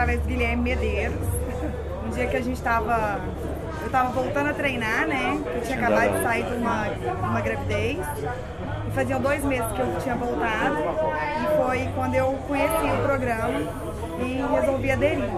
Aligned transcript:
através 0.00 0.20
do 0.22 0.28
Guilherme 0.28 0.62
Medeiros. 0.62 1.28
Um 2.06 2.10
dia 2.10 2.26
que 2.26 2.36
a 2.36 2.40
gente 2.40 2.56
estava. 2.56 3.20
Eu 3.80 3.86
estava 3.86 4.08
voltando 4.10 4.48
a 4.48 4.54
treinar, 4.54 5.06
né? 5.06 5.38
Eu 5.54 5.60
tinha 5.60 5.76
acabado 5.76 6.16
de 6.16 6.22
sair 6.22 6.44
de 6.44 6.54
uma, 6.54 6.86
uma 7.28 7.40
gravidez. 7.42 7.98
E 8.88 8.90
faziam 8.92 9.20
dois 9.20 9.44
meses 9.44 9.70
que 9.72 9.80
eu 9.80 10.00
tinha 10.00 10.14
voltado. 10.16 10.76
E 11.42 11.64
foi 11.64 11.88
quando 11.94 12.14
eu 12.14 12.32
conheci 12.48 12.86
o 12.98 13.02
programa 13.04 13.60
e 14.20 14.42
resolvi 14.54 14.90
aderir. 14.90 15.30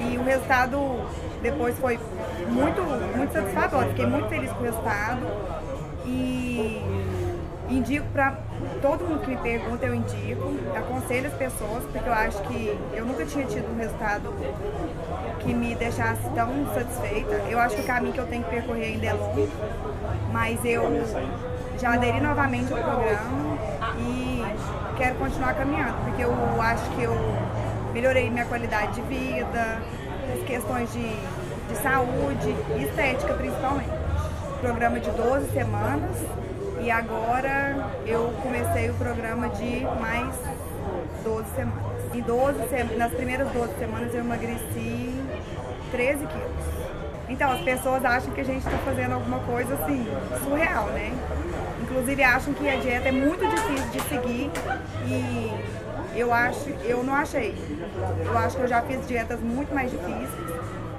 E 0.00 0.18
o 0.18 0.24
resultado 0.24 1.06
depois 1.42 1.78
foi 1.78 1.98
muito, 2.48 2.82
muito 3.16 3.32
satisfatório. 3.32 3.88
Fiquei 3.88 4.06
muito 4.06 4.28
feliz 4.28 4.52
com 4.52 4.60
o 4.60 4.64
resultado. 4.64 5.26
E 6.04 6.82
indico 7.68 8.06
para 8.12 8.36
todo 8.80 9.04
mundo 9.04 9.20
que 9.20 9.30
me 9.30 9.36
pergunta, 9.36 9.86
eu 9.86 9.94
indico, 9.94 10.54
aconselho 10.76 11.28
as 11.28 11.34
pessoas, 11.34 11.84
porque 11.84 12.08
eu 12.08 12.12
acho 12.12 12.42
que 12.42 12.78
eu 12.94 13.04
nunca 13.04 13.24
tinha 13.24 13.46
tido 13.46 13.72
um 13.72 13.76
resultado 13.76 14.32
que 15.40 15.54
me 15.54 15.74
deixasse 15.74 16.28
tão 16.34 16.66
satisfeita. 16.74 17.34
Eu 17.48 17.58
acho 17.58 17.76
que 17.76 17.82
o 17.82 17.86
caminho 17.86 18.12
que 18.12 18.20
eu 18.20 18.26
tenho 18.26 18.44
que 18.44 18.50
percorrer 18.50 18.94
ainda 18.94 19.06
é 19.06 19.12
longo, 19.12 19.48
mas 20.32 20.64
eu 20.64 20.82
já 21.78 21.94
aderi 21.94 22.20
novamente 22.20 22.72
ao 22.72 22.78
programa 22.78 23.58
e 23.98 24.42
quero 24.96 25.16
continuar 25.16 25.54
caminhando, 25.54 25.96
porque 26.04 26.22
eu 26.22 26.62
acho 26.62 26.90
que 26.90 27.02
eu 27.02 27.16
melhorei 27.92 28.30
minha 28.30 28.44
qualidade 28.44 28.94
de 28.94 29.02
vida, 29.02 29.78
as 30.32 30.44
questões 30.46 30.92
de, 30.92 31.02
de 31.02 31.76
saúde 31.82 32.54
estética 32.80 33.34
principalmente. 33.34 34.02
Programa 34.60 35.00
de 35.00 35.10
12 35.10 35.50
semanas 35.50 36.16
e 36.82 36.90
agora 36.90 37.92
eu 38.04 38.32
comecei 38.42 38.90
o 38.90 38.94
programa 38.94 39.48
de 39.50 39.86
mais 40.00 40.34
12 41.22 41.48
semanas. 41.54 41.92
E 42.12 42.20
12, 42.20 42.58
nas 42.96 43.12
primeiras 43.12 43.48
12 43.52 43.78
semanas 43.78 44.12
eu 44.12 44.20
emagreci 44.20 45.14
13 45.92 46.26
quilos. 46.26 46.82
Então 47.28 47.52
as 47.52 47.60
pessoas 47.60 48.04
acham 48.04 48.32
que 48.32 48.40
a 48.40 48.44
gente 48.44 48.66
está 48.66 48.76
fazendo 48.78 49.12
alguma 49.14 49.38
coisa 49.40 49.74
assim, 49.74 50.06
surreal, 50.44 50.86
né? 50.86 51.12
Inclusive 51.82 52.22
acham 52.22 52.52
que 52.52 52.68
a 52.68 52.76
dieta 52.76 53.08
é 53.08 53.12
muito 53.12 53.46
difícil 53.48 53.90
de 53.90 54.00
seguir 54.08 54.50
e 55.06 56.18
eu 56.18 56.32
acho, 56.32 56.68
eu 56.84 57.04
não 57.04 57.14
achei. 57.14 57.54
Eu 58.24 58.36
acho 58.36 58.56
que 58.56 58.62
eu 58.62 58.68
já 58.68 58.82
fiz 58.82 59.06
dietas 59.06 59.40
muito 59.40 59.72
mais 59.72 59.90
difíceis 59.90 60.28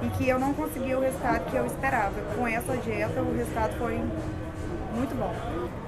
e 0.02 0.10
que 0.18 0.28
eu 0.30 0.40
não 0.40 0.54
consegui 0.54 0.96
o 0.96 1.02
resultado 1.02 1.46
que 1.52 1.58
eu 1.58 1.66
esperava. 1.66 2.14
Com 2.36 2.48
essa 2.48 2.76
dieta 2.78 3.22
o 3.22 3.36
resultado 3.36 3.78
foi 3.78 4.02
muito 4.94 5.16
bom. 5.16 5.34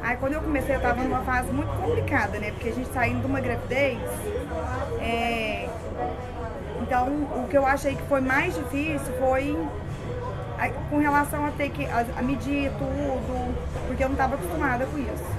Aí 0.01 0.17
quando 0.17 0.33
eu 0.33 0.41
comecei 0.41 0.75
eu 0.75 0.79
estava 0.79 1.01
numa 1.01 1.21
fase 1.21 1.51
muito 1.51 1.69
complicada, 1.81 2.39
né? 2.39 2.51
Porque 2.51 2.69
a 2.69 2.73
gente 2.73 2.89
saindo 2.91 3.21
de 3.21 3.27
uma 3.27 3.39
gravidez, 3.39 3.99
é... 4.99 5.69
então 6.81 7.07
o 7.07 7.47
que 7.49 7.57
eu 7.57 7.65
achei 7.65 7.95
que 7.95 8.03
foi 8.03 8.21
mais 8.21 8.55
difícil 8.55 9.13
foi 9.19 9.57
com 10.89 10.97
relação 10.97 11.45
a 11.45 11.51
ter 11.51 11.69
que 11.69 11.85
a, 11.85 12.21
medir 12.21 12.71
tudo, 12.71 13.55
porque 13.87 14.03
eu 14.03 14.07
não 14.07 14.15
estava 14.15 14.35
acostumada 14.35 14.85
com 14.85 14.97
isso. 14.97 15.35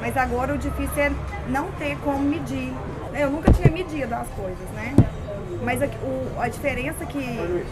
Mas 0.00 0.16
agora 0.16 0.54
o 0.54 0.58
difícil 0.58 1.02
é 1.02 1.12
não 1.48 1.70
ter 1.72 1.96
como 1.98 2.18
medir. 2.20 2.72
Eu 3.12 3.30
nunca 3.30 3.52
tinha 3.52 3.70
medido 3.70 4.14
as 4.14 4.28
coisas, 4.28 4.68
né? 4.74 4.94
Mas 5.62 5.82
a, 5.82 5.86
o, 5.86 6.40
a 6.40 6.48
diferença 6.48 7.04
que 7.04 7.64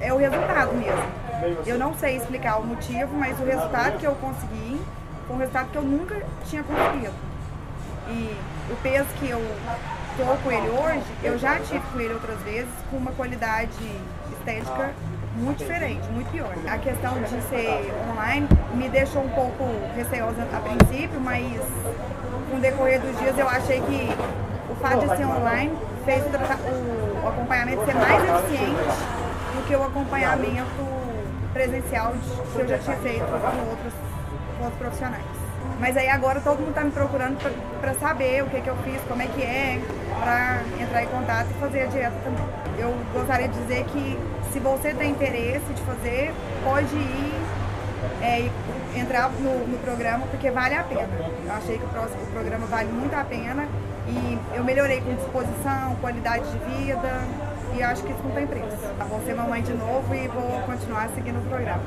é 0.00 0.12
o 0.12 0.16
resultado 0.16 0.72
mesmo. 0.74 1.29
Eu 1.66 1.78
não 1.78 1.94
sei 1.94 2.16
explicar 2.16 2.58
o 2.58 2.66
motivo, 2.66 3.14
mas 3.16 3.38
o 3.40 3.44
resultado 3.44 3.98
que 3.98 4.06
eu 4.06 4.14
consegui 4.16 4.80
foi 5.26 5.36
um 5.36 5.38
resultado 5.38 5.70
que 5.70 5.76
eu 5.76 5.82
nunca 5.82 6.22
tinha 6.46 6.62
conseguido. 6.62 7.14
E 8.08 8.36
o 8.70 8.76
peso 8.82 9.08
que 9.18 9.30
eu 9.30 9.40
tô 10.16 10.24
com 10.42 10.52
ele 10.52 10.68
hoje, 10.68 11.04
eu 11.22 11.38
já 11.38 11.58
tive 11.60 11.80
com 11.92 12.00
ele 12.00 12.14
outras 12.14 12.38
vezes, 12.40 12.70
com 12.90 12.96
uma 12.96 13.12
qualidade 13.12 13.70
estética 14.32 14.92
muito 15.36 15.58
diferente, 15.58 16.06
muito 16.08 16.30
pior. 16.30 16.52
A 16.68 16.78
questão 16.78 17.14
de 17.22 17.40
ser 17.42 17.92
online 18.10 18.48
me 18.74 18.88
deixou 18.88 19.22
um 19.22 19.28
pouco 19.28 19.64
receosa 19.94 20.42
a 20.52 20.60
princípio, 20.60 21.20
mas 21.20 21.60
com 22.50 22.56
o 22.56 22.60
decorrer 22.60 23.00
dos 23.00 23.16
dias 23.18 23.38
eu 23.38 23.48
achei 23.48 23.80
que 23.80 24.08
o 24.70 24.74
fato 24.76 25.06
de 25.06 25.16
ser 25.16 25.26
online 25.26 25.72
fez 26.04 26.22
o, 26.24 27.24
o 27.24 27.28
acompanhamento 27.28 27.84
ser 27.84 27.94
mais 27.94 28.22
eficiente 28.24 29.20
do 29.54 29.66
que 29.66 29.76
o 29.76 29.82
acompanhamento 29.84 31.09
presencial 31.52 32.14
que 32.52 32.60
eu 32.60 32.68
já 32.68 32.78
tinha 32.78 32.96
feito 32.98 33.24
com 33.24 33.70
outros, 33.70 33.92
com 34.58 34.64
outros 34.64 34.78
profissionais. 34.78 35.24
Mas 35.78 35.96
aí 35.96 36.08
agora 36.08 36.40
todo 36.40 36.58
mundo 36.58 36.70
está 36.70 36.84
me 36.84 36.90
procurando 36.90 37.38
para 37.80 37.94
saber 37.94 38.42
o 38.42 38.46
que, 38.46 38.60
que 38.60 38.68
eu 38.68 38.76
fiz, 38.78 39.00
como 39.08 39.22
é 39.22 39.26
que 39.26 39.42
é, 39.42 39.80
para 40.22 40.62
entrar 40.78 41.02
em 41.02 41.06
contato 41.06 41.48
e 41.50 41.54
fazer 41.54 41.82
a 41.82 41.86
dieta 41.86 42.16
também. 42.22 42.44
Eu 42.78 42.94
gostaria 43.12 43.48
de 43.48 43.58
dizer 43.60 43.84
que 43.84 44.18
se 44.52 44.58
você 44.58 44.92
tem 44.92 45.10
interesse 45.10 45.72
de 45.72 45.82
fazer, 45.82 46.32
pode 46.62 46.94
ir 46.94 47.42
é, 48.22 48.50
entrar 48.98 49.30
no, 49.30 49.66
no, 49.66 49.78
programa 49.78 50.26
porque 50.26 50.50
vale 50.50 50.74
a 50.74 50.82
pena. 50.82 51.08
Eu 51.46 51.52
achei 51.52 51.78
que 51.78 51.84
o, 51.84 51.88
próximo, 51.88 52.22
o 52.22 52.26
programa 52.26 52.66
vale 52.66 52.92
muito 52.92 53.14
a 53.14 53.24
pena 53.24 53.66
e 54.06 54.38
eu 54.54 54.62
melhorei 54.62 55.00
com 55.00 55.14
disposição, 55.14 55.96
qualidade 56.00 56.44
de 56.50 56.58
vida 56.58 57.26
e 57.76 57.82
acho 57.82 58.02
que 58.02 58.12
isso 58.12 58.22
não 58.22 58.32
tem 58.32 58.46
preço. 58.46 58.76
Vou 59.08 59.20
ser 59.24 59.34
mamãe 59.34 59.62
de 59.62 59.72
novo 59.74 60.14
e 60.14 60.28
vou 60.28 60.60
continuar 60.62 61.08
seguindo 61.10 61.38
o 61.38 61.48
programa. 61.48 61.82